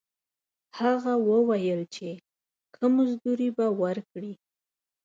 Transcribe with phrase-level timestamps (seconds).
[0.79, 2.07] هغه وویل چې
[2.75, 4.33] ښه مزدوري به ورکړي.